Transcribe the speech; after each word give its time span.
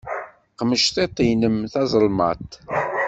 Qmec 0.59 0.83
tiṭ-im 0.95 1.57
tazelmaḍt. 1.73 2.53